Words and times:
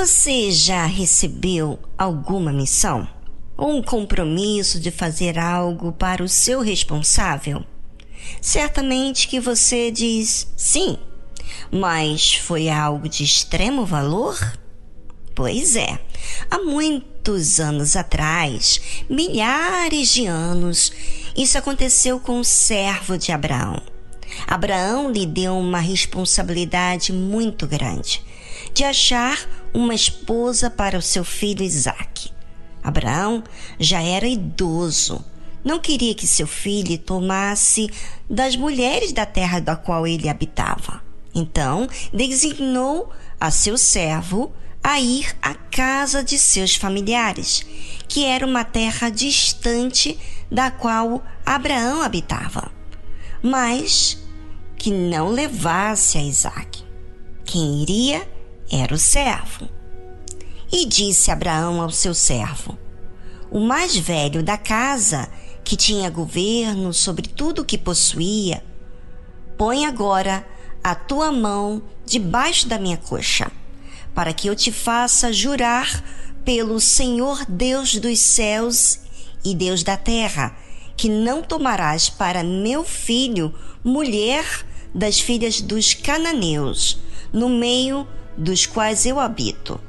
Você 0.00 0.52
já 0.52 0.86
recebeu 0.86 1.76
alguma 1.98 2.52
missão? 2.52 3.08
Ou 3.56 3.78
um 3.78 3.82
compromisso 3.82 4.78
de 4.78 4.92
fazer 4.92 5.36
algo 5.36 5.90
para 5.90 6.22
o 6.22 6.28
seu 6.28 6.60
responsável? 6.60 7.64
Certamente 8.40 9.26
que 9.26 9.40
você 9.40 9.90
diz 9.90 10.46
sim, 10.56 10.96
mas 11.72 12.32
foi 12.32 12.68
algo 12.68 13.08
de 13.08 13.24
extremo 13.24 13.84
valor? 13.84 14.38
Pois 15.34 15.74
é, 15.74 15.98
há 16.48 16.58
muitos 16.58 17.58
anos 17.58 17.96
atrás, 17.96 18.80
milhares 19.10 20.12
de 20.12 20.26
anos, 20.26 20.92
isso 21.36 21.58
aconteceu 21.58 22.20
com 22.20 22.38
o 22.38 22.44
servo 22.44 23.18
de 23.18 23.32
Abraão. 23.32 23.82
Abraão 24.46 25.10
lhe 25.10 25.26
deu 25.26 25.58
uma 25.58 25.80
responsabilidade 25.80 27.12
muito 27.12 27.66
grande 27.66 28.27
de 28.78 28.84
achar 28.84 29.36
uma 29.74 29.92
esposa 29.92 30.70
para 30.70 30.96
o 30.96 31.02
seu 31.02 31.24
filho 31.24 31.64
Isaque. 31.64 32.30
Abraão 32.80 33.42
já 33.76 34.00
era 34.00 34.28
idoso. 34.28 35.24
Não 35.64 35.80
queria 35.80 36.14
que 36.14 36.28
seu 36.28 36.46
filho 36.46 36.96
tomasse 36.96 37.90
das 38.30 38.54
mulheres 38.54 39.10
da 39.10 39.26
terra 39.26 39.58
da 39.58 39.74
qual 39.74 40.06
ele 40.06 40.28
habitava. 40.28 41.02
Então, 41.34 41.88
designou 42.12 43.12
a 43.40 43.50
seu 43.50 43.76
servo 43.76 44.52
a 44.80 45.00
ir 45.00 45.36
à 45.42 45.54
casa 45.54 46.22
de 46.22 46.38
seus 46.38 46.76
familiares, 46.76 47.66
que 48.06 48.24
era 48.24 48.46
uma 48.46 48.62
terra 48.62 49.10
distante 49.10 50.16
da 50.48 50.70
qual 50.70 51.20
Abraão 51.44 52.00
habitava, 52.00 52.70
mas 53.42 54.18
que 54.76 54.92
não 54.92 55.30
levasse 55.30 56.16
a 56.16 56.22
Isaac. 56.22 56.84
Quem 57.44 57.82
iria 57.82 58.37
era 58.70 58.94
o 58.94 58.98
servo. 58.98 59.68
E 60.70 60.84
disse 60.86 61.30
Abraão 61.30 61.80
ao 61.80 61.90
seu 61.90 62.14
servo: 62.14 62.78
O 63.50 63.60
mais 63.60 63.96
velho 63.96 64.42
da 64.42 64.58
casa, 64.58 65.28
que 65.64 65.76
tinha 65.76 66.10
governo 66.10 66.92
sobre 66.92 67.28
tudo 67.28 67.62
o 67.62 67.64
que 67.64 67.78
possuía, 67.78 68.62
põe 69.56 69.86
agora 69.86 70.46
a 70.82 70.94
tua 70.94 71.32
mão 71.32 71.82
debaixo 72.06 72.68
da 72.68 72.78
minha 72.78 72.96
coxa, 72.96 73.50
para 74.14 74.32
que 74.32 74.48
eu 74.48 74.54
te 74.54 74.70
faça 74.70 75.32
jurar 75.32 76.02
pelo 76.44 76.80
Senhor 76.80 77.44
Deus 77.46 77.96
dos 77.96 78.18
céus 78.18 79.00
e 79.44 79.54
Deus 79.54 79.82
da 79.82 79.96
terra, 79.96 80.56
que 80.96 81.08
não 81.08 81.42
tomarás 81.42 82.08
para 82.08 82.42
meu 82.42 82.84
filho 82.84 83.54
mulher 83.84 84.44
das 84.94 85.20
filhas 85.20 85.60
dos 85.60 85.94
cananeus, 85.94 86.98
no 87.32 87.48
meio 87.48 88.06
dos 88.38 88.64
quais 88.64 89.04
eu 89.04 89.18
habito, 89.18 89.80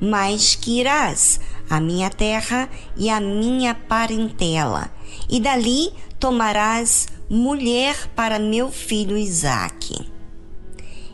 mas 0.00 0.54
que 0.54 0.78
irás 0.80 1.40
à 1.68 1.80
minha 1.80 2.10
terra 2.10 2.68
e 2.96 3.08
à 3.08 3.18
minha 3.18 3.74
parentela, 3.74 4.92
e 5.28 5.40
dali 5.40 5.90
tomarás 6.20 7.08
mulher 7.28 8.08
para 8.14 8.38
meu 8.38 8.70
filho 8.70 9.16
Isaque. 9.16 9.96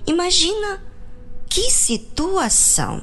Imagina 0.07 0.83
que 1.49 1.71
situação! 1.71 3.03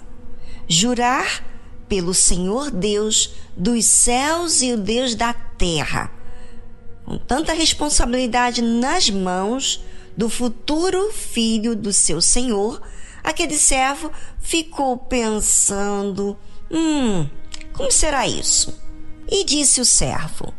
Jurar 0.67 1.43
pelo 1.87 2.13
Senhor 2.13 2.69
Deus 2.69 3.33
dos 3.55 3.85
céus 3.85 4.61
e 4.61 4.73
o 4.73 4.77
Deus 4.77 5.15
da 5.15 5.33
terra, 5.33 6.11
com 7.05 7.17
tanta 7.17 7.53
responsabilidade 7.53 8.61
nas 8.61 9.09
mãos 9.09 9.81
do 10.17 10.29
futuro 10.29 11.11
filho 11.13 11.75
do 11.75 11.93
seu 11.93 12.19
senhor, 12.19 12.81
aquele 13.27 13.57
servo 13.57 14.09
ficou 14.39 14.97
pensando: 14.97 16.37
Hum, 16.71 17.29
como 17.73 17.91
será 17.91 18.25
isso? 18.25 18.81
E 19.29 19.43
disse 19.43 19.81
o 19.81 19.85
servo: 19.85 20.53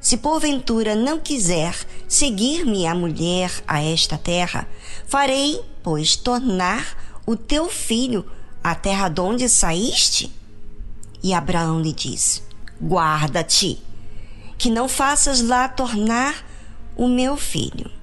Se 0.00 0.16
porventura 0.16 0.96
não 0.96 1.20
quiser 1.20 1.74
seguir-me 2.08 2.86
a 2.86 2.94
mulher 2.94 3.52
a 3.66 3.82
esta 3.82 4.16
terra, 4.16 4.66
farei, 5.06 5.60
pois, 5.82 6.16
tornar 6.16 7.20
o 7.26 7.36
teu 7.36 7.68
filho 7.68 8.24
à 8.64 8.74
terra 8.74 9.10
de 9.10 9.20
onde 9.20 9.48
saíste? 9.48 10.32
E 11.22 11.34
Abraão 11.34 11.78
lhe 11.82 11.92
disse: 11.92 12.42
Guarda-te, 12.82 13.82
que 14.56 14.70
não 14.70 14.88
faças 14.88 15.42
lá 15.42 15.68
tornar 15.68 16.42
o 16.96 17.06
meu 17.06 17.36
filho 17.36 17.97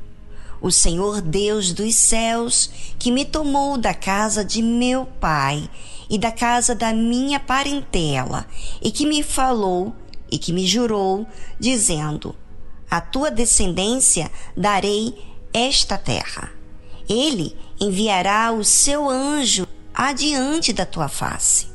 o 0.61 0.71
Senhor 0.71 1.21
Deus 1.21 1.73
dos 1.73 1.95
céus, 1.95 2.69
que 2.97 3.11
me 3.11 3.25
tomou 3.25 3.77
da 3.77 3.93
casa 3.93 4.43
de 4.43 4.61
meu 4.61 5.05
pai 5.05 5.69
e 6.09 6.17
da 6.17 6.31
casa 6.31 6.73
da 6.75 6.93
minha 6.93 7.39
parentela, 7.39 8.45
e 8.81 8.91
que 8.91 9.05
me 9.05 9.23
falou 9.23 9.95
e 10.31 10.37
que 10.37 10.51
me 10.51 10.65
jurou, 10.65 11.25
dizendo: 11.59 12.35
A 12.89 12.99
tua 13.01 13.29
descendência 13.29 14.31
darei 14.55 15.15
esta 15.53 15.97
terra. 15.97 16.51
Ele 17.07 17.55
enviará 17.79 18.51
o 18.51 18.63
seu 18.63 19.09
anjo 19.09 19.67
adiante 19.93 20.73
da 20.73 20.85
tua 20.85 21.07
face, 21.07 21.67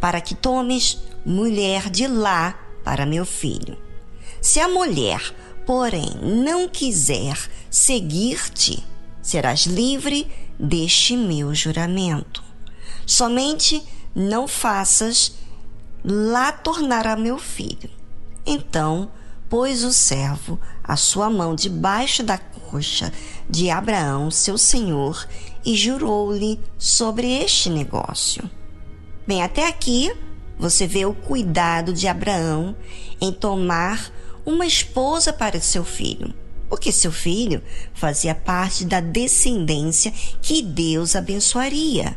para 0.00 0.20
que 0.20 0.34
tomes 0.34 0.98
mulher 1.24 1.88
de 1.90 2.06
lá 2.06 2.58
para 2.84 3.06
meu 3.06 3.24
filho. 3.24 3.76
Se 4.40 4.60
a 4.60 4.68
mulher 4.68 5.34
porém 5.70 6.10
não 6.20 6.68
quiser 6.68 7.38
seguir-te, 7.70 8.84
serás 9.22 9.66
livre 9.66 10.26
deste 10.58 11.16
meu 11.16 11.54
juramento. 11.54 12.42
Somente 13.06 13.80
não 14.12 14.48
faças 14.48 15.32
lá 16.04 16.50
tornar 16.50 17.06
a 17.06 17.14
meu 17.14 17.38
filho. 17.38 17.88
Então 18.44 19.12
pôs 19.48 19.84
o 19.84 19.92
servo 19.92 20.58
a 20.82 20.96
sua 20.96 21.30
mão 21.30 21.54
debaixo 21.54 22.24
da 22.24 22.36
coxa 22.36 23.12
de 23.48 23.70
Abraão, 23.70 24.28
seu 24.28 24.58
senhor, 24.58 25.24
e 25.64 25.76
jurou-lhe 25.76 26.58
sobre 26.80 27.28
este 27.44 27.70
negócio. 27.70 28.50
Bem, 29.24 29.40
até 29.40 29.68
aqui 29.68 30.12
você 30.58 30.84
vê 30.84 31.06
o 31.06 31.14
cuidado 31.14 31.92
de 31.92 32.08
Abraão 32.08 32.74
em 33.20 33.30
tomar 33.30 34.10
uma 34.44 34.66
esposa 34.66 35.32
para 35.32 35.60
seu 35.60 35.84
filho, 35.84 36.34
porque 36.68 36.92
seu 36.92 37.12
filho 37.12 37.62
fazia 37.94 38.34
parte 38.34 38.84
da 38.84 39.00
descendência 39.00 40.12
que 40.40 40.62
Deus 40.62 41.16
abençoaria. 41.16 42.16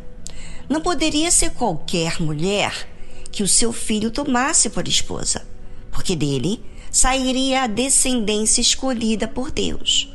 Não 0.69 0.81
poderia 0.81 1.31
ser 1.31 1.51
qualquer 1.51 2.21
mulher 2.21 2.87
que 3.31 3.43
o 3.43 3.47
seu 3.47 3.73
filho 3.73 4.11
tomasse 4.11 4.69
por 4.69 4.87
esposa, 4.87 5.45
porque 5.91 6.15
dele 6.15 6.63
sairia 6.91 7.63
a 7.63 7.67
descendência 7.67 8.61
escolhida 8.61 9.27
por 9.27 9.51
Deus. 9.51 10.07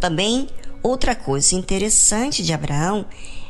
Também, 0.00 0.48
outra 0.82 1.14
coisa 1.14 1.54
interessante 1.54 2.42
de 2.42 2.52
Abraão 2.52 3.06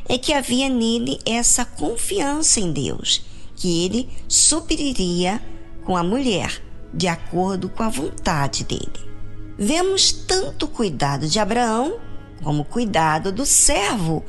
é 0.07 0.17
que 0.17 0.33
havia 0.33 0.69
nele 0.69 1.19
essa 1.25 1.65
confiança 1.65 2.59
em 2.59 2.71
Deus, 2.71 3.23
que 3.55 3.85
ele 3.85 4.09
supriria 4.27 5.41
com 5.83 5.97
a 5.97 6.03
mulher 6.03 6.68
de 6.93 7.07
acordo 7.07 7.69
com 7.69 7.83
a 7.83 7.89
vontade 7.89 8.63
dele. 8.63 9.09
Vemos 9.57 10.11
tanto 10.11 10.67
cuidado 10.67 11.27
de 11.27 11.39
Abraão 11.39 11.99
como 12.43 12.63
cuidado 12.63 13.31
do 13.31 13.45
servo 13.45 14.25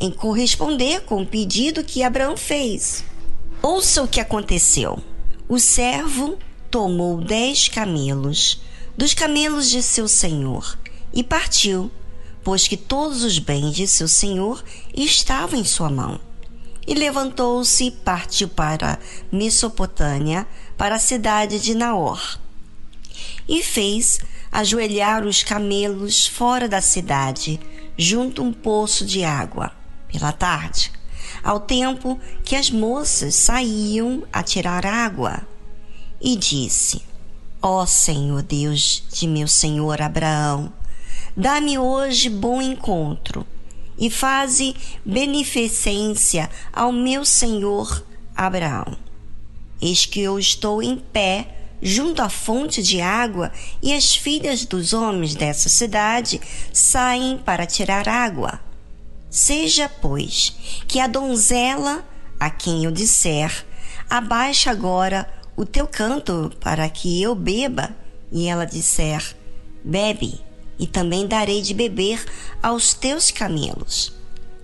em 0.00 0.10
corresponder 0.10 1.02
com 1.02 1.22
o 1.22 1.26
pedido 1.26 1.84
que 1.84 2.02
Abraão 2.02 2.36
fez. 2.36 3.04
Ouça 3.62 4.02
o 4.02 4.08
que 4.08 4.20
aconteceu. 4.20 4.98
O 5.46 5.58
servo 5.58 6.38
tomou 6.70 7.20
dez 7.20 7.68
camelos 7.68 8.62
dos 8.96 9.14
camelos 9.14 9.68
de 9.68 9.82
seu 9.82 10.06
senhor 10.06 10.78
e 11.12 11.22
partiu, 11.22 11.90
pois 12.42 12.68
que 12.68 12.76
todos 12.76 13.22
os 13.22 13.38
bens 13.38 13.74
de 13.74 13.86
seu 13.86 14.08
senhor 14.08 14.62
estavam 14.94 15.58
em 15.58 15.64
sua 15.64 15.90
mão. 15.90 16.20
E 16.86 16.94
levantou-se 16.94 17.84
e 17.84 17.90
partiu 17.90 18.48
para 18.48 18.98
Mesopotâmia, 19.30 20.46
para 20.80 20.94
a 20.94 20.98
cidade 20.98 21.60
de 21.60 21.74
Naor. 21.74 22.40
E 23.46 23.62
fez 23.62 24.18
ajoelhar 24.50 25.26
os 25.26 25.42
camelos 25.42 26.26
fora 26.26 26.66
da 26.66 26.80
cidade, 26.80 27.60
junto 27.98 28.40
a 28.40 28.46
um 28.46 28.50
poço 28.50 29.04
de 29.04 29.22
água, 29.22 29.72
pela 30.10 30.32
tarde, 30.32 30.90
ao 31.44 31.60
tempo 31.60 32.18
que 32.42 32.56
as 32.56 32.70
moças 32.70 33.34
saíam 33.34 34.26
a 34.32 34.42
tirar 34.42 34.86
água. 34.86 35.46
E 36.18 36.34
disse: 36.34 37.02
Ó 37.60 37.82
oh 37.82 37.86
Senhor 37.86 38.40
Deus 38.40 39.04
de 39.12 39.28
meu 39.28 39.48
senhor 39.48 40.00
Abraão, 40.00 40.72
dá-me 41.36 41.76
hoje 41.76 42.30
bom 42.30 42.62
encontro 42.62 43.46
e 43.98 44.08
faze 44.08 44.74
beneficência 45.04 46.48
ao 46.72 46.90
meu 46.90 47.22
senhor 47.26 48.02
Abraão 48.34 49.09
Eis 49.80 50.06
que 50.06 50.20
eu 50.20 50.38
estou 50.38 50.82
em 50.82 50.96
pé 50.96 51.56
junto 51.82 52.20
à 52.20 52.28
fonte 52.28 52.82
de 52.82 53.00
água, 53.00 53.50
e 53.82 53.92
as 53.94 54.14
filhas 54.14 54.64
dos 54.66 54.92
homens 54.92 55.34
dessa 55.34 55.68
cidade 55.68 56.40
saem 56.72 57.38
para 57.38 57.66
tirar 57.66 58.08
água. 58.08 58.60
Seja, 59.30 59.88
pois, 59.88 60.54
que 60.86 61.00
a 61.00 61.06
donzela 61.06 62.04
a 62.38 62.50
quem 62.50 62.84
eu 62.84 62.90
disser: 62.90 63.64
Abaixa 64.08 64.70
agora 64.70 65.28
o 65.56 65.64
teu 65.64 65.86
canto 65.86 66.52
para 66.60 66.88
que 66.88 67.22
eu 67.22 67.34
beba, 67.34 67.94
e 68.32 68.46
ela 68.46 68.64
disser: 68.64 69.36
Bebe, 69.84 70.40
e 70.78 70.86
também 70.86 71.26
darei 71.26 71.62
de 71.62 71.74
beber 71.74 72.24
aos 72.62 72.92
teus 72.92 73.30
camelos. 73.30 74.12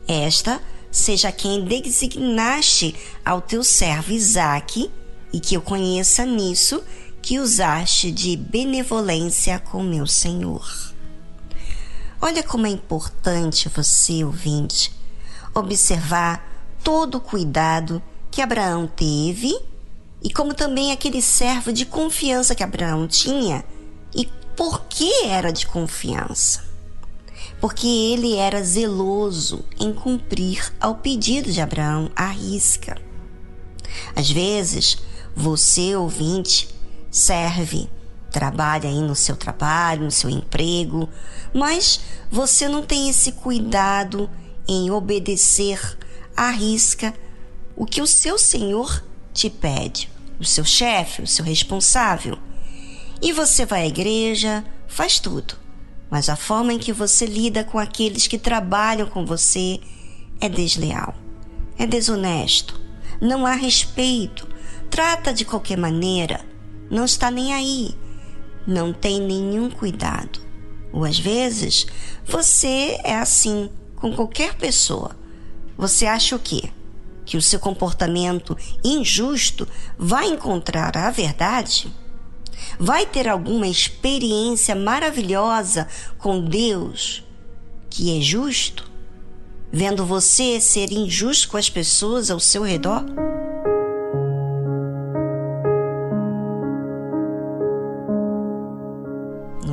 Esta 0.08 0.60
seja 0.90 1.30
quem 1.30 1.64
designaste 1.64 2.94
ao 3.24 3.40
teu 3.40 3.62
servo 3.62 4.12
Isaque, 4.12 4.90
e 5.32 5.40
que 5.40 5.55
eu 5.55 5.62
conheça 5.62 6.25
nisso 6.25 6.82
que 7.20 7.38
usaste 7.38 8.11
de 8.12 8.37
benevolência 8.37 9.58
com 9.58 9.82
meu 9.82 10.06
Senhor. 10.06 10.94
Olha 12.20 12.43
como 12.43 12.67
é 12.67 12.70
importante 12.70 13.69
você, 13.69 14.25
ouvinte, 14.25 14.93
observar 15.55 16.46
todo 16.82 17.17
o 17.17 17.20
cuidado 17.20 18.02
que 18.31 18.40
Abraão 18.40 18.87
teve 18.87 19.52
e 20.23 20.32
como 20.32 20.55
também 20.55 20.93
aquele 20.93 21.20
servo 21.20 21.72
de 21.72 21.84
confiança 21.84 22.55
que 22.55 22.62
Abraão 22.62 23.06
tinha. 23.06 23.64
E 24.14 24.29
por 24.56 24.82
que 24.87 25.25
era 25.25 25.52
de 25.52 25.67
confiança? 25.67 26.64
Porque 27.61 27.87
ele 27.87 28.37
era 28.37 28.62
zeloso 28.62 29.64
em 29.79 29.93
cumprir 29.93 30.72
ao 30.81 30.96
pedido 30.96 31.50
de 31.50 31.61
Abraão 31.61 32.11
à 32.14 32.26
risca. 32.26 33.00
Às 34.14 34.31
vezes, 34.31 34.99
você, 35.36 35.94
ouvinte, 35.94 36.66
serve, 37.10 37.90
trabalha 38.32 38.88
aí 38.88 39.00
no 39.00 39.14
seu 39.14 39.36
trabalho, 39.36 40.04
no 40.04 40.10
seu 40.10 40.30
emprego, 40.30 41.06
mas 41.54 42.00
você 42.30 42.66
não 42.66 42.82
tem 42.82 43.10
esse 43.10 43.32
cuidado 43.32 44.30
em 44.66 44.90
obedecer 44.90 45.98
à 46.34 46.50
risca 46.50 47.14
o 47.76 47.84
que 47.84 48.00
o 48.00 48.06
seu 48.06 48.38
Senhor 48.38 49.04
te 49.34 49.50
pede, 49.50 50.10
o 50.40 50.44
seu 50.44 50.64
chefe, 50.64 51.20
o 51.20 51.26
seu 51.26 51.44
responsável. 51.44 52.38
E 53.20 53.30
você 53.30 53.66
vai 53.66 53.82
à 53.82 53.86
igreja, 53.86 54.64
faz 54.88 55.18
tudo, 55.18 55.54
mas 56.10 56.30
a 56.30 56.36
forma 56.36 56.72
em 56.72 56.78
que 56.78 56.94
você 56.94 57.26
lida 57.26 57.62
com 57.62 57.78
aqueles 57.78 58.26
que 58.26 58.38
trabalham 58.38 59.06
com 59.06 59.26
você 59.26 59.80
é 60.40 60.48
desleal, 60.48 61.14
é 61.78 61.86
desonesto, 61.86 62.80
não 63.20 63.46
há 63.46 63.52
respeito, 63.52 64.56
trata 64.90 65.32
de 65.32 65.44
qualquer 65.44 65.76
maneira, 65.76 66.40
não 66.90 67.04
está 67.04 67.30
nem 67.30 67.52
aí, 67.52 67.94
não 68.66 68.92
tem 68.92 69.20
nenhum 69.20 69.70
cuidado. 69.70 70.40
Ou 70.92 71.04
às 71.04 71.18
vezes 71.18 71.86
você 72.24 72.98
é 73.04 73.16
assim 73.16 73.70
com 73.96 74.14
qualquer 74.14 74.54
pessoa. 74.54 75.16
Você 75.76 76.06
acha 76.06 76.34
o 76.34 76.38
quê? 76.38 76.70
Que 77.24 77.36
o 77.36 77.42
seu 77.42 77.58
comportamento 77.58 78.56
injusto 78.84 79.68
vai 79.98 80.26
encontrar 80.26 80.96
a 80.96 81.10
verdade? 81.10 81.92
Vai 82.78 83.04
ter 83.04 83.28
alguma 83.28 83.68
experiência 83.68 84.74
maravilhosa 84.74 85.86
com 86.18 86.40
Deus 86.40 87.26
que 87.96 88.18
é 88.18 88.20
justo? 88.20 88.90
Vendo 89.72 90.04
você 90.04 90.60
ser 90.60 90.92
injusto 90.92 91.48
com 91.48 91.56
as 91.56 91.70
pessoas 91.70 92.30
ao 92.30 92.38
seu 92.38 92.62
redor? 92.62 93.04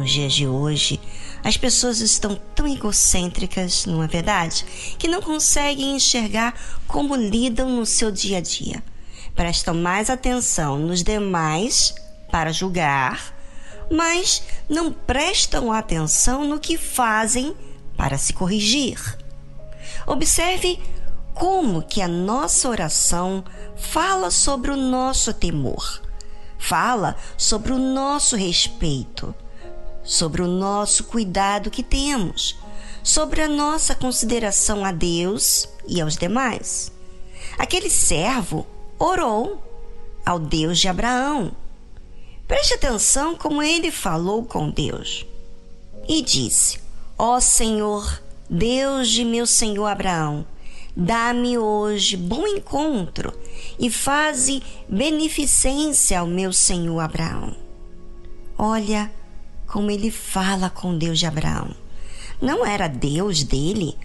Nos 0.03 0.11
dias 0.11 0.33
de 0.33 0.45
hoje, 0.45 0.99
as 1.41 1.55
pessoas 1.55 2.01
estão 2.01 2.35
tão 2.53 2.67
egocêntricas, 2.67 3.85
não 3.85 4.03
é 4.03 4.07
verdade? 4.07 4.65
Que 4.99 5.07
não 5.07 5.21
conseguem 5.21 5.95
enxergar 5.95 6.53
como 6.85 7.15
lidam 7.15 7.69
no 7.69 7.85
seu 7.85 8.11
dia 8.11 8.39
a 8.39 8.41
dia. 8.41 8.83
Prestam 9.33 9.73
mais 9.73 10.09
atenção 10.09 10.77
nos 10.77 11.03
demais 11.03 11.95
para 12.29 12.51
julgar, 12.51 13.33
mas 13.89 14.43
não 14.69 14.91
prestam 14.91 15.71
atenção 15.71 16.45
no 16.45 16.59
que 16.59 16.77
fazem 16.77 17.55
para 17.95 18.17
se 18.17 18.33
corrigir. 18.33 18.99
Observe 20.05 20.81
como 21.33 21.81
que 21.81 22.01
a 22.01 22.09
nossa 22.09 22.67
oração 22.67 23.43
fala 23.77 24.29
sobre 24.29 24.69
o 24.69 24.75
nosso 24.75 25.33
temor, 25.33 26.01
fala 26.59 27.15
sobre 27.37 27.71
o 27.71 27.77
nosso 27.77 28.35
respeito, 28.35 29.33
sobre 30.03 30.41
o 30.41 30.47
nosso 30.47 31.05
cuidado 31.05 31.71
que 31.71 31.83
temos, 31.83 32.57
sobre 33.03 33.41
a 33.41 33.47
nossa 33.47 33.95
consideração 33.95 34.83
a 34.83 34.91
Deus 34.91 35.67
e 35.87 36.01
aos 36.01 36.17
demais. 36.17 36.91
Aquele 37.57 37.89
servo 37.89 38.65
orou 38.99 39.61
ao 40.25 40.39
Deus 40.39 40.79
de 40.79 40.87
Abraão. 40.87 41.51
Preste 42.47 42.73
atenção 42.73 43.35
como 43.35 43.61
ele 43.61 43.91
falou 43.91 44.43
com 44.43 44.69
Deus. 44.69 45.25
E 46.07 46.21
disse: 46.21 46.79
Ó 47.17 47.39
Senhor, 47.39 48.21
Deus 48.49 49.09
de 49.09 49.23
meu 49.23 49.47
senhor 49.47 49.85
Abraão, 49.85 50.45
dá-me 50.95 51.57
hoje 51.57 52.17
bom 52.17 52.45
encontro 52.47 53.33
e 53.79 53.89
faze 53.89 54.61
beneficência 54.87 56.19
ao 56.19 56.27
meu 56.27 56.51
senhor 56.51 56.99
Abraão. 56.99 57.55
Olha, 58.57 59.11
como 59.73 59.89
ele 59.89 60.11
fala 60.11 60.69
com 60.69 60.95
Deus 60.95 61.17
de 61.17 61.25
Abraão. 61.25 61.75
Não 62.39 62.63
era 62.63 62.87
Deus 62.87 63.41
dele, 63.41 63.97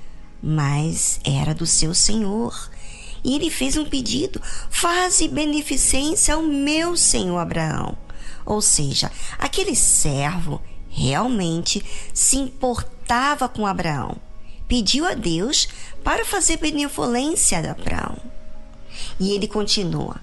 mas 0.42 1.20
era 1.22 1.54
do 1.54 1.66
seu 1.66 1.92
Senhor. 1.92 2.70
E 3.22 3.34
ele 3.34 3.50
fez 3.50 3.76
um 3.76 3.84
pedido: 3.84 4.40
faze 4.70 5.28
beneficência 5.28 6.32
ao 6.32 6.42
meu 6.42 6.96
senhor 6.96 7.36
Abraão. 7.36 7.98
Ou 8.46 8.62
seja, 8.62 9.12
aquele 9.38 9.76
servo 9.76 10.62
realmente 10.88 11.84
se 12.14 12.38
importava 12.38 13.46
com 13.46 13.66
Abraão. 13.66 14.16
Pediu 14.66 15.04
a 15.04 15.12
Deus 15.12 15.68
para 16.02 16.24
fazer 16.24 16.56
benevolência 16.56 17.58
a 17.58 17.72
Abraão. 17.72 18.16
E 19.20 19.32
ele 19.32 19.46
continua: 19.46 20.16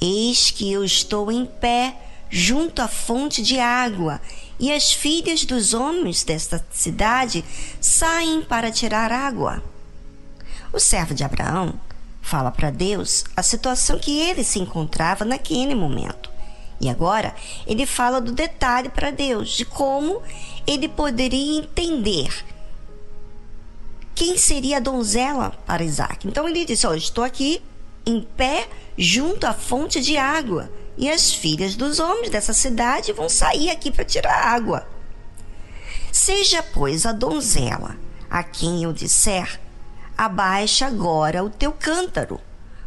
Eis 0.00 0.50
que 0.50 0.72
eu 0.72 0.82
estou 0.82 1.30
em 1.30 1.44
pé 1.44 1.94
junto 2.30 2.80
à 2.80 2.88
fonte 2.88 3.42
de 3.42 3.58
água 3.58 4.22
e 4.60 4.70
as 4.70 4.92
filhas 4.92 5.46
dos 5.46 5.72
homens 5.72 6.22
desta 6.22 6.64
cidade 6.70 7.42
saem 7.80 8.42
para 8.42 8.70
tirar 8.70 9.10
água. 9.10 9.62
O 10.70 10.78
servo 10.78 11.14
de 11.14 11.24
Abraão 11.24 11.80
fala 12.20 12.50
para 12.50 12.70
Deus 12.70 13.24
a 13.34 13.42
situação 13.42 13.98
que 13.98 14.20
ele 14.20 14.44
se 14.44 14.58
encontrava 14.58 15.24
naquele 15.24 15.74
momento. 15.74 16.30
E 16.78 16.88
agora 16.88 17.34
ele 17.66 17.86
fala 17.86 18.20
do 18.20 18.32
detalhe 18.32 18.90
para 18.90 19.10
Deus 19.10 19.50
de 19.50 19.64
como 19.64 20.22
ele 20.66 20.88
poderia 20.88 21.58
entender 21.58 22.44
quem 24.14 24.36
seria 24.36 24.76
a 24.76 24.80
donzela 24.80 25.50
para 25.66 25.82
Isaac. 25.82 26.28
Então 26.28 26.46
ele 26.46 26.66
disse: 26.66 26.86
oh, 26.86 26.94
Estou 26.94 27.24
aqui 27.24 27.62
em 28.04 28.20
pé 28.20 28.68
junto 28.96 29.46
à 29.46 29.54
fonte 29.54 30.00
de 30.00 30.18
água 30.18 30.70
e 31.00 31.08
as 31.08 31.32
filhas 31.32 31.74
dos 31.76 31.98
homens 31.98 32.28
dessa 32.28 32.52
cidade 32.52 33.14
vão 33.14 33.26
sair 33.26 33.70
aqui 33.70 33.90
para 33.90 34.04
tirar 34.04 34.54
água. 34.54 34.86
Seja, 36.12 36.62
pois, 36.62 37.06
a 37.06 37.12
donzela 37.12 37.96
a 38.28 38.42
quem 38.42 38.84
eu 38.84 38.92
disser: 38.92 39.58
abaixa 40.16 40.86
agora 40.86 41.42
o 41.42 41.48
teu 41.48 41.72
cântaro, 41.72 42.38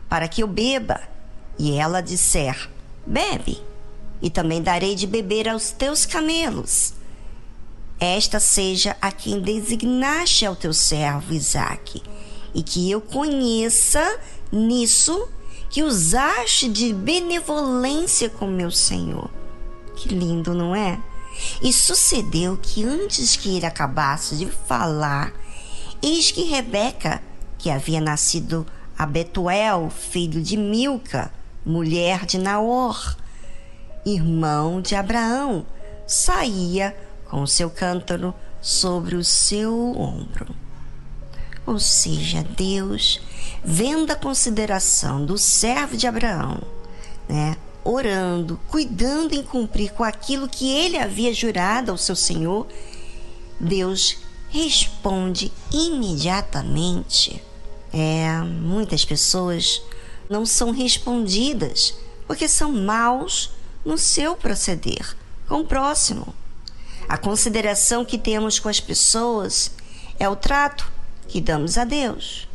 para 0.07 0.27
que 0.27 0.43
eu 0.43 0.47
beba. 0.47 1.01
E 1.57 1.75
ela 1.75 2.01
disser: 2.01 2.69
bebe, 3.03 3.59
e 4.21 4.29
também 4.29 4.61
darei 4.61 4.93
de 4.93 5.07
beber 5.07 5.49
aos 5.49 5.71
teus 5.71 6.05
camelos. 6.05 6.93
Esta 7.99 8.39
seja 8.39 8.95
a 9.01 9.11
quem 9.11 9.41
designaste 9.41 10.45
ao 10.45 10.55
teu 10.55 10.71
servo 10.71 11.33
Isaque, 11.33 12.03
e 12.53 12.61
que 12.61 12.91
eu 12.91 13.01
conheça 13.01 14.19
nisso 14.51 15.27
que 15.73 15.81
usaste 15.81 16.69
de 16.69 16.93
benevolência 16.93 18.29
com 18.29 18.45
meu 18.45 18.69
Senhor. 18.69 19.27
Que 19.95 20.07
lindo, 20.07 20.53
não 20.53 20.75
é? 20.75 20.99
E 21.63 21.73
sucedeu 21.73 22.59
que 22.61 22.85
antes 22.85 23.35
que 23.35 23.57
ele 23.57 23.65
acabasse 23.65 24.35
de 24.35 24.45
falar, 24.45 25.33
eis 25.99 26.29
que 26.29 26.43
Rebeca, 26.43 27.23
que 27.57 27.71
havia 27.71 27.99
nascido 27.99 28.67
a 28.95 29.03
Betuel, 29.07 29.89
filho 29.89 30.43
de 30.43 30.57
Milca, 30.57 31.33
mulher 31.65 32.27
de 32.27 32.37
Naor, 32.37 33.17
irmão 34.05 34.79
de 34.79 34.93
Abraão, 34.93 35.65
saía 36.05 36.95
com 37.25 37.47
seu 37.47 37.71
cântaro 37.71 38.31
sobre 38.61 39.15
o 39.15 39.23
seu 39.23 39.73
ombro. 39.99 40.53
Ou 41.65 41.79
seja, 41.79 42.45
Deus, 42.57 43.21
vendo 43.63 44.11
a 44.11 44.15
consideração 44.15 45.25
do 45.25 45.37
servo 45.37 45.95
de 45.95 46.05
Abraão, 46.05 46.61
né, 47.27 47.55
orando, 47.83 48.59
cuidando 48.67 49.33
em 49.33 49.43
cumprir 49.43 49.91
com 49.93 50.03
aquilo 50.03 50.47
que 50.47 50.69
ele 50.69 50.97
havia 50.97 51.33
jurado 51.33 51.91
ao 51.91 51.97
seu 51.97 52.15
Senhor, 52.15 52.67
Deus 53.59 54.17
responde 54.49 55.51
imediatamente. 55.71 57.41
É, 57.91 58.39
muitas 58.41 59.05
pessoas 59.05 59.81
não 60.29 60.45
são 60.45 60.71
respondidas 60.71 61.95
porque 62.27 62.47
são 62.47 62.71
maus 62.71 63.51
no 63.85 63.97
seu 63.97 64.35
proceder 64.35 65.15
com 65.47 65.61
o 65.61 65.65
próximo. 65.65 66.33
A 67.07 67.17
consideração 67.17 68.05
que 68.05 68.17
temos 68.17 68.59
com 68.59 68.69
as 68.69 68.79
pessoas 68.79 69.71
é 70.19 70.27
o 70.29 70.35
trato 70.35 70.92
que 71.27 71.41
damos 71.41 71.77
a 71.77 71.83
Deus. 71.83 72.47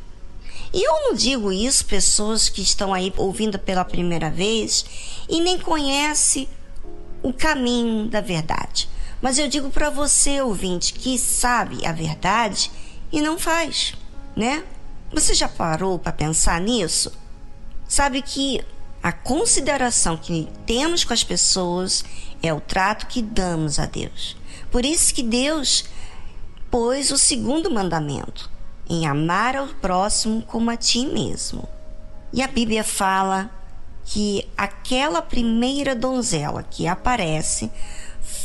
E 0.72 0.86
eu 0.86 0.92
não 1.04 1.14
digo 1.14 1.50
isso 1.50 1.84
pessoas 1.84 2.48
que 2.48 2.60
estão 2.60 2.92
aí 2.92 3.12
ouvindo 3.16 3.58
pela 3.58 3.84
primeira 3.84 4.30
vez 4.30 4.84
e 5.28 5.40
nem 5.40 5.58
conhecem 5.58 6.48
o 7.22 7.32
caminho 7.32 8.06
da 8.06 8.20
verdade. 8.20 8.88
Mas 9.20 9.38
eu 9.38 9.48
digo 9.48 9.70
para 9.70 9.90
você, 9.90 10.40
ouvinte, 10.40 10.92
que 10.92 11.18
sabe 11.18 11.84
a 11.86 11.92
verdade 11.92 12.70
e 13.10 13.20
não 13.20 13.38
faz, 13.38 13.94
né? 14.36 14.62
Você 15.12 15.34
já 15.34 15.48
parou 15.48 15.98
para 15.98 16.12
pensar 16.12 16.60
nisso? 16.60 17.12
Sabe 17.88 18.20
que 18.20 18.60
a 19.02 19.10
consideração 19.10 20.16
que 20.16 20.48
temos 20.66 21.02
com 21.02 21.14
as 21.14 21.24
pessoas 21.24 22.04
é 22.42 22.52
o 22.52 22.60
trato 22.60 23.06
que 23.06 23.22
damos 23.22 23.78
a 23.78 23.86
Deus. 23.86 24.36
Por 24.70 24.84
isso 24.84 25.14
que 25.14 25.22
Deus 25.22 25.84
pôs 26.70 27.10
o 27.10 27.16
segundo 27.16 27.70
mandamento, 27.70 28.50
em 28.88 29.06
amar 29.06 29.56
ao 29.56 29.68
próximo 29.68 30.42
como 30.42 30.70
a 30.70 30.76
ti 30.76 31.06
mesmo. 31.06 31.68
E 32.32 32.42
a 32.42 32.46
Bíblia 32.46 32.84
fala 32.84 33.50
que 34.04 34.48
aquela 34.56 35.20
primeira 35.20 35.94
donzela 35.94 36.62
que 36.62 36.86
aparece 36.86 37.70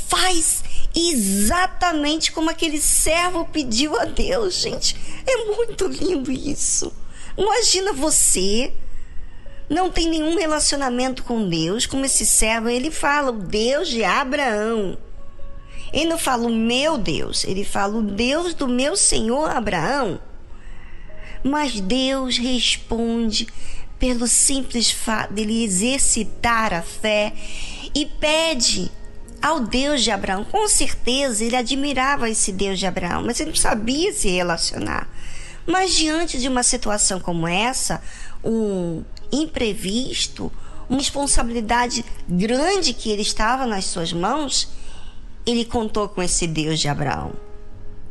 faz 0.07 0.63
exatamente 0.95 2.31
como 2.31 2.49
aquele 2.49 2.79
servo 2.79 3.45
pediu 3.45 3.99
a 3.99 4.05
Deus, 4.05 4.55
gente. 4.55 4.95
É 5.25 5.45
muito 5.45 5.87
lindo 5.87 6.31
isso. 6.31 6.93
Imagina 7.37 7.93
você 7.93 8.73
não 9.69 9.89
tem 9.89 10.07
nenhum 10.07 10.37
relacionamento 10.37 11.23
com 11.23 11.47
Deus, 11.47 11.85
como 11.85 12.05
esse 12.05 12.25
servo, 12.25 12.69
ele 12.69 12.91
fala 12.91 13.31
o 13.31 13.39
Deus 13.39 13.87
de 13.87 14.03
Abraão. 14.03 14.97
Ele 15.91 16.09
não 16.09 16.17
fala 16.17 16.47
o 16.47 16.53
meu 16.53 16.97
Deus, 16.97 17.43
ele 17.43 17.63
fala 17.63 17.97
o 17.97 18.01
Deus 18.01 18.53
do 18.53 18.67
meu 18.67 18.95
Senhor 18.95 19.49
Abraão. 19.49 20.19
Mas 21.43 21.79
Deus 21.79 22.37
responde 22.37 23.47
pelo 23.99 24.27
simples 24.27 24.91
fato 24.91 25.33
dele 25.33 25.63
exercitar 25.63 26.73
a 26.73 26.81
fé 26.81 27.33
e 27.93 28.05
pede 28.05 28.91
ao 29.41 29.59
Deus 29.59 30.01
de 30.01 30.11
Abraão. 30.11 30.43
Com 30.45 30.67
certeza 30.67 31.43
ele 31.43 31.55
admirava 31.55 32.29
esse 32.29 32.51
Deus 32.51 32.79
de 32.79 32.85
Abraão, 32.85 33.23
mas 33.25 33.39
ele 33.39 33.49
não 33.49 33.57
sabia 33.57 34.13
se 34.13 34.29
relacionar. 34.29 35.07
Mas 35.65 35.93
diante 35.93 36.39
de 36.39 36.47
uma 36.47 36.63
situação 36.63 37.19
como 37.19 37.47
essa, 37.47 38.01
um 38.43 39.03
imprevisto, 39.31 40.51
uma 40.89 40.99
responsabilidade 40.99 42.05
grande 42.27 42.93
que 42.93 43.09
ele 43.09 43.21
estava 43.21 43.65
nas 43.65 43.85
suas 43.85 44.11
mãos, 44.11 44.69
ele 45.45 45.65
contou 45.65 46.07
com 46.09 46.21
esse 46.21 46.47
Deus 46.47 46.79
de 46.79 46.87
Abraão. 46.87 47.33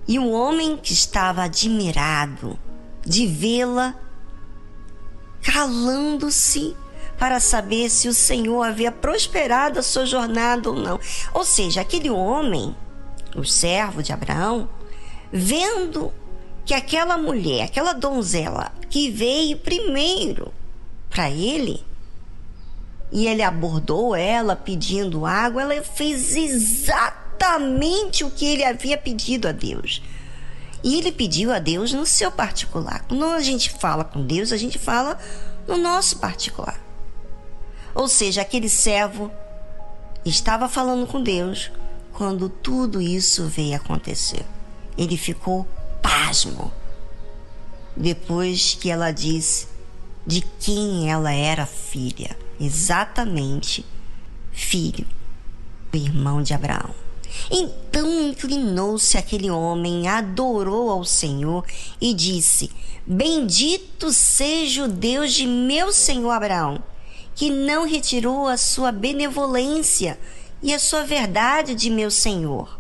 E 0.09 0.19
o 0.19 0.31
homem 0.31 0.77
que 0.77 0.93
estava 0.93 1.45
admirado 1.45 2.59
de 3.05 3.27
vê-la 3.27 3.95
calando-se 5.43 6.77
para 7.19 7.39
saber 7.41 7.89
se 7.91 8.09
o 8.09 8.15
Senhor 8.15 8.63
havia 8.63 8.91
prosperado 8.91 9.79
a 9.79 9.83
sua 9.83 10.07
jornada 10.07 10.71
ou 10.71 10.77
não. 10.77 10.99
Ou 11.33 11.45
seja, 11.45 11.81
aquele 11.81 12.11
homem, 12.11 12.75
o 13.37 13.45
servo 13.45 14.03
de 14.03 14.13
Abraão, 14.13 14.69
vendo 15.33 16.13
que 16.65 16.75
aquela 16.75 17.17
mulher, 17.17 17.65
aquela 17.65 17.93
donzela 17.93 18.73
que 18.89 19.11
veio 19.11 19.57
primeiro 19.59 20.53
para 21.11 21.31
ele, 21.31 21.85
e 23.13 23.27
ele 23.27 23.43
abordou 23.43 24.17
ela 24.17 24.57
pedindo 24.57 25.27
água, 25.27 25.63
ela 25.63 25.83
fez 25.83 26.35
exatamente 26.35 28.25
o 28.25 28.31
que 28.31 28.47
ele 28.47 28.65
havia 28.65 28.97
pedido 28.97 29.47
a 29.49 29.53
Deus. 29.53 30.03
E 30.83 30.99
ele 30.99 31.13
pediu 31.13 31.53
a 31.53 31.59
Deus 31.59 31.93
no 31.93 32.05
seu 32.05 32.31
particular. 32.31 33.05
Quando 33.07 33.25
a 33.25 33.41
gente 33.41 33.71
fala 33.71 34.05
com 34.05 34.27
Deus, 34.27 34.53
a 34.53 34.57
gente 34.57 34.79
fala 34.79 35.19
no 35.67 35.77
nosso 35.77 36.19
particular. 36.19 36.81
Ou 37.95 38.09
seja, 38.09 38.43
aquele 38.43 38.69
servo 38.69 39.31
estava 40.25 40.69
falando 40.69 41.07
com 41.07 41.23
Deus 41.23 41.71
quando 42.13 42.49
tudo 42.49 43.01
isso 43.01 43.47
veio 43.47 43.77
acontecer. 43.77 44.45
Ele 44.97 45.17
ficou 45.17 45.67
pasmo. 46.01 46.73
Depois 47.97 48.75
que 48.75 48.91
ela 48.91 49.11
disse 49.11 49.69
de 50.27 50.41
quem 50.41 51.11
ela 51.11 51.33
era 51.33 51.67
filha, 51.67 52.37
exatamente 52.61 53.85
filho 54.51 55.07
do 55.91 55.99
irmão 55.99 56.43
de 56.43 56.55
Abraão. 56.55 57.02
Então 57.51 58.29
inclinou-se 58.29 59.17
aquele 59.17 59.51
homem, 59.51 60.09
adorou 60.09 60.91
ao 60.91 61.05
Senhor 61.05 61.65
e 62.01 62.15
disse: 62.15 62.71
Bendito 63.07 64.13
seja 64.13 64.85
o 64.85 64.89
Deus 64.89 65.33
de 65.33 65.47
meu 65.47 65.93
senhor 65.93 66.31
Abraão 66.31 66.83
que 67.35 67.51
não 67.51 67.87
retirou 67.87 68.47
a 68.47 68.57
sua 68.57 68.93
benevolência 68.93 70.19
e 70.63 70.73
a 70.73 70.79
sua 70.79 71.05
verdade 71.05 71.75
de 71.75 71.91
meu 71.91 72.11
Senhor. 72.11 72.79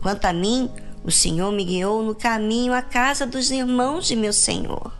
Quanto 0.00 0.24
a 0.26 0.32
mim, 0.32 0.70
o 1.04 1.10
Senhor 1.10 1.52
me 1.52 1.64
guiou 1.64 2.02
no 2.02 2.14
caminho 2.14 2.72
à 2.72 2.82
casa 2.82 3.26
dos 3.26 3.50
irmãos 3.50 4.06
de 4.06 4.16
meu 4.16 4.32
Senhor. 4.32 4.92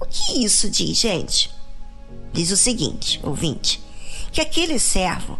O 0.00 0.06
que 0.06 0.44
isso 0.44 0.68
diz, 0.68 0.98
gente? 0.98 1.50
Diz 2.32 2.50
o 2.50 2.56
seguinte, 2.56 3.20
ouvinte, 3.22 3.80
que 4.32 4.40
aquele 4.40 4.78
servo 4.78 5.38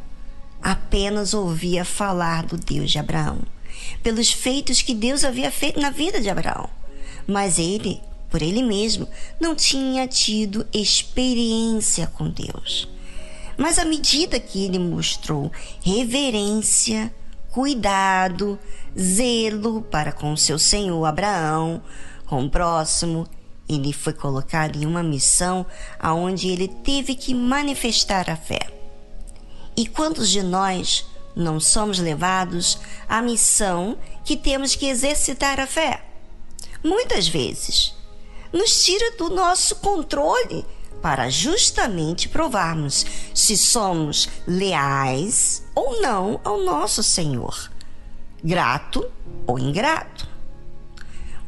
apenas 0.62 1.34
ouvia 1.34 1.84
falar 1.84 2.46
do 2.46 2.56
Deus 2.56 2.90
de 2.90 2.98
Abraão, 2.98 3.40
pelos 4.02 4.30
feitos 4.30 4.80
que 4.80 4.94
Deus 4.94 5.24
havia 5.24 5.50
feito 5.50 5.80
na 5.80 5.90
vida 5.90 6.20
de 6.20 6.30
Abraão. 6.30 6.68
Mas 7.26 7.58
ele 7.58 8.00
por 8.32 8.40
ele 8.40 8.62
mesmo, 8.62 9.06
não 9.38 9.54
tinha 9.54 10.08
tido 10.08 10.66
experiência 10.72 12.06
com 12.06 12.30
Deus. 12.30 12.88
Mas 13.58 13.78
à 13.78 13.84
medida 13.84 14.40
que 14.40 14.64
ele 14.64 14.78
mostrou 14.78 15.52
reverência, 15.84 17.14
cuidado, 17.50 18.58
zelo 18.98 19.82
para 19.82 20.12
com 20.12 20.34
seu 20.34 20.58
senhor 20.58 21.04
Abraão, 21.04 21.82
com 22.24 22.46
o 22.46 22.48
próximo, 22.48 23.26
ele 23.68 23.92
foi 23.92 24.14
colocado 24.14 24.82
em 24.82 24.86
uma 24.86 25.02
missão 25.02 25.66
aonde 25.98 26.48
ele 26.48 26.68
teve 26.68 27.14
que 27.14 27.34
manifestar 27.34 28.30
a 28.30 28.36
fé. 28.36 28.71
E 29.76 29.86
quantos 29.86 30.28
de 30.28 30.42
nós 30.42 31.06
não 31.34 31.58
somos 31.58 31.98
levados 31.98 32.78
à 33.08 33.22
missão 33.22 33.96
que 34.24 34.36
temos 34.36 34.74
que 34.74 34.86
exercitar 34.86 35.58
a 35.58 35.66
fé? 35.66 36.04
Muitas 36.84 37.26
vezes 37.26 37.94
nos 38.52 38.84
tira 38.84 39.16
do 39.16 39.30
nosso 39.30 39.76
controle 39.76 40.66
para 41.00 41.30
justamente 41.30 42.28
provarmos 42.28 43.06
se 43.34 43.56
somos 43.56 44.28
leais 44.46 45.64
ou 45.74 46.00
não 46.02 46.38
ao 46.44 46.62
nosso 46.62 47.02
Senhor, 47.02 47.70
grato 48.44 49.10
ou 49.46 49.58
ingrato. 49.58 50.28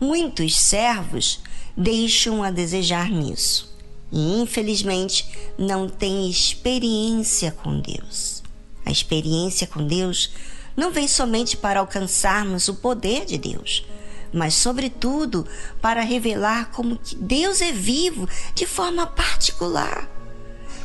Muitos 0.00 0.56
servos 0.56 1.40
deixam 1.76 2.42
a 2.42 2.50
desejar 2.50 3.10
nisso 3.10 3.73
e, 4.14 4.40
infelizmente, 4.40 5.28
não 5.58 5.88
têm 5.88 6.30
experiência 6.30 7.50
com 7.50 7.80
Deus. 7.80 8.44
A 8.86 8.90
experiência 8.92 9.66
com 9.66 9.84
Deus 9.84 10.30
não 10.76 10.92
vem 10.92 11.08
somente 11.08 11.56
para 11.56 11.80
alcançarmos 11.80 12.68
o 12.68 12.74
poder 12.74 13.24
de 13.24 13.36
Deus, 13.36 13.84
mas 14.32 14.54
sobretudo 14.54 15.46
para 15.82 16.00
revelar 16.02 16.70
como 16.70 16.96
que 16.96 17.16
Deus 17.16 17.60
é 17.60 17.72
vivo 17.72 18.28
de 18.54 18.66
forma 18.66 19.04
particular. 19.04 20.08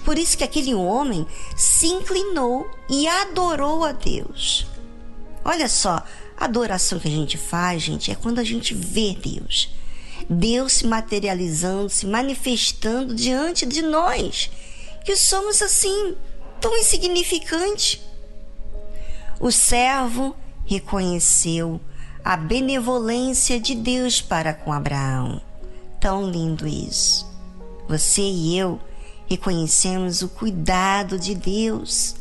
Por 0.03 0.17
isso 0.17 0.37
que 0.37 0.43
aquele 0.43 0.73
homem 0.73 1.27
se 1.55 1.85
inclinou 1.85 2.67
e 2.89 3.07
adorou 3.07 3.83
a 3.83 3.91
Deus. 3.91 4.65
Olha 5.45 5.69
só, 5.69 6.03
a 6.35 6.45
adoração 6.45 6.99
que 6.99 7.07
a 7.07 7.11
gente 7.11 7.37
faz, 7.37 7.83
gente, 7.83 8.09
é 8.09 8.15
quando 8.15 8.39
a 8.39 8.43
gente 8.43 8.73
vê 8.73 9.13
Deus. 9.13 9.69
Deus 10.29 10.73
se 10.73 10.87
materializando, 10.87 11.89
se 11.89 12.05
manifestando 12.05 13.15
diante 13.15 13.65
de 13.65 13.81
nós, 13.81 14.51
que 15.03 15.15
somos 15.15 15.61
assim, 15.61 16.15
tão 16.61 16.77
insignificantes. 16.77 17.99
O 19.39 19.51
servo 19.51 20.35
reconheceu 20.65 21.81
a 22.23 22.37
benevolência 22.37 23.59
de 23.59 23.73
Deus 23.73 24.21
para 24.21 24.53
com 24.53 24.71
Abraão. 24.71 25.41
Tão 25.99 26.29
lindo 26.29 26.67
isso. 26.67 27.27
Você 27.87 28.21
e 28.21 28.55
eu 28.55 28.79
reconhecemos 29.25 30.21
o 30.21 30.29
cuidado 30.29 31.17
de 31.17 31.33
Deus. 31.33 32.15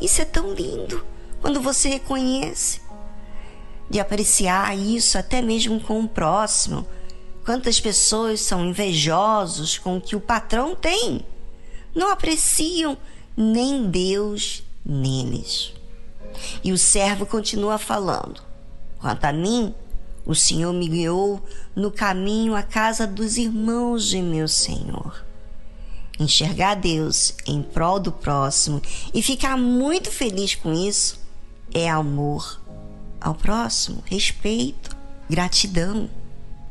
Isso 0.00 0.22
é 0.22 0.24
tão 0.24 0.52
lindo 0.52 1.04
quando 1.40 1.60
você 1.60 1.88
reconhece. 1.88 2.80
De 3.88 3.98
apreciar 3.98 4.76
isso 4.76 5.18
até 5.18 5.42
mesmo 5.42 5.80
com 5.80 6.00
o 6.00 6.08
próximo, 6.08 6.86
Quantas 7.50 7.80
pessoas 7.80 8.40
são 8.42 8.64
invejosos 8.64 9.76
com 9.76 9.96
o 9.96 10.00
que 10.00 10.14
o 10.14 10.20
patrão 10.20 10.72
tem? 10.76 11.26
Não 11.92 12.12
apreciam 12.12 12.96
nem 13.36 13.90
Deus 13.90 14.62
neles. 14.86 15.72
E 16.62 16.70
o 16.70 16.78
servo 16.78 17.26
continua 17.26 17.76
falando: 17.76 18.40
Quanto 19.00 19.24
a 19.24 19.32
mim, 19.32 19.74
o 20.24 20.32
Senhor 20.32 20.72
me 20.72 20.88
guiou 20.88 21.42
no 21.74 21.90
caminho 21.90 22.54
à 22.54 22.62
casa 22.62 23.04
dos 23.04 23.36
irmãos 23.36 24.06
de 24.06 24.22
meu 24.22 24.46
Senhor. 24.46 25.24
Enxergar 26.20 26.76
Deus 26.76 27.34
em 27.44 27.64
prol 27.64 27.98
do 27.98 28.12
próximo 28.12 28.80
e 29.12 29.20
ficar 29.20 29.56
muito 29.56 30.08
feliz 30.08 30.54
com 30.54 30.72
isso 30.72 31.18
é 31.74 31.90
amor 31.90 32.60
ao 33.20 33.34
próximo, 33.34 34.04
respeito, 34.06 34.96
gratidão. 35.28 36.19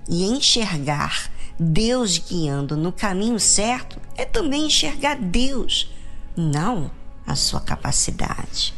E 0.09 0.25
enxergar 0.25 1.31
Deus 1.59 2.17
guiando 2.17 2.75
no 2.75 2.91
caminho 2.91 3.39
certo 3.39 4.01
é 4.17 4.25
também 4.25 4.65
enxergar 4.65 5.15
Deus, 5.15 5.93
não 6.35 6.89
a 7.27 7.35
sua 7.35 7.61
capacidade, 7.61 8.73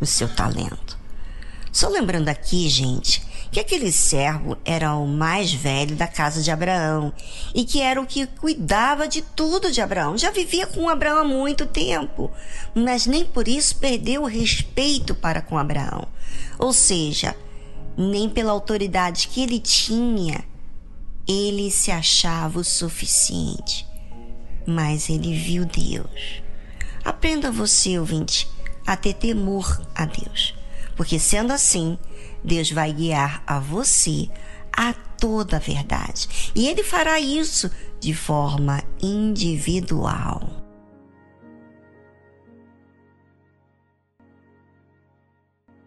o 0.00 0.06
seu 0.06 0.28
talento. 0.28 0.98
Só 1.70 1.88
lembrando 1.88 2.28
aqui, 2.28 2.68
gente, 2.68 3.22
que 3.52 3.60
aquele 3.60 3.92
servo 3.92 4.56
era 4.64 4.94
o 4.94 5.06
mais 5.06 5.52
velho 5.52 5.94
da 5.94 6.06
casa 6.06 6.42
de 6.42 6.50
Abraão 6.50 7.12
e 7.54 7.64
que 7.64 7.80
era 7.80 8.00
o 8.00 8.06
que 8.06 8.26
cuidava 8.26 9.06
de 9.06 9.22
tudo 9.22 9.70
de 9.70 9.80
Abraão. 9.80 10.18
Já 10.18 10.30
vivia 10.30 10.66
com 10.66 10.88
Abraão 10.88 11.18
há 11.18 11.24
muito 11.24 11.64
tempo, 11.64 12.30
mas 12.74 13.06
nem 13.06 13.24
por 13.24 13.46
isso 13.46 13.76
perdeu 13.76 14.22
o 14.22 14.26
respeito 14.26 15.14
para 15.14 15.40
com 15.40 15.56
Abraão. 15.56 16.08
Ou 16.58 16.72
seja, 16.72 17.36
nem 17.96 18.28
pela 18.28 18.52
autoridade 18.52 19.28
que 19.28 19.42
ele 19.42 19.60
tinha, 19.60 20.44
ele 21.28 21.70
se 21.70 21.90
achava 21.90 22.58
o 22.58 22.64
suficiente. 22.64 23.86
Mas 24.66 25.08
ele 25.08 25.34
viu 25.34 25.64
Deus. 25.64 26.42
Aprenda 27.04 27.50
você, 27.50 27.98
ouvinte, 27.98 28.48
a 28.86 28.96
ter 28.96 29.14
temor 29.14 29.84
a 29.94 30.04
Deus. 30.04 30.54
Porque 30.96 31.18
sendo 31.18 31.52
assim, 31.52 31.98
Deus 32.44 32.70
vai 32.70 32.92
guiar 32.92 33.42
a 33.46 33.58
você 33.58 34.28
a 34.72 34.92
toda 34.92 35.56
a 35.56 35.60
verdade. 35.60 36.52
E 36.54 36.68
Ele 36.68 36.82
fará 36.82 37.20
isso 37.20 37.70
de 38.00 38.14
forma 38.14 38.82
individual. 39.00 40.61